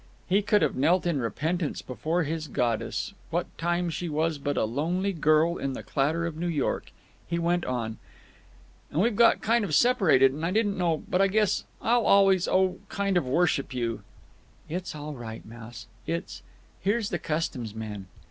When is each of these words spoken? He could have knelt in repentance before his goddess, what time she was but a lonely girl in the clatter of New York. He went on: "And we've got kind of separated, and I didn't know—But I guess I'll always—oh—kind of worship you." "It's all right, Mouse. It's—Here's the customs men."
He 0.27 0.41
could 0.41 0.63
have 0.63 0.73
knelt 0.75 1.05
in 1.05 1.19
repentance 1.19 1.83
before 1.83 2.23
his 2.23 2.47
goddess, 2.47 3.13
what 3.29 3.55
time 3.59 3.91
she 3.91 4.09
was 4.09 4.39
but 4.39 4.57
a 4.57 4.63
lonely 4.65 5.13
girl 5.13 5.57
in 5.57 5.73
the 5.73 5.83
clatter 5.83 6.25
of 6.25 6.35
New 6.35 6.47
York. 6.47 6.91
He 7.27 7.37
went 7.37 7.65
on: 7.65 7.99
"And 8.89 8.99
we've 8.99 9.15
got 9.15 9.41
kind 9.43 9.63
of 9.63 9.75
separated, 9.75 10.31
and 10.31 10.43
I 10.43 10.49
didn't 10.49 10.75
know—But 10.79 11.21
I 11.21 11.27
guess 11.27 11.65
I'll 11.83 12.07
always—oh—kind 12.07 13.15
of 13.15 13.27
worship 13.27 13.75
you." 13.75 14.01
"It's 14.67 14.95
all 14.95 15.13
right, 15.13 15.45
Mouse. 15.45 15.85
It's—Here's 16.07 17.11
the 17.11 17.19
customs 17.19 17.75
men." 17.75 18.07